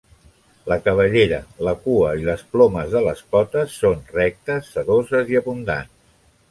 [0.71, 5.99] La cabellera, la cua i les plomes de les potes són, rectes, sedoses i abundants.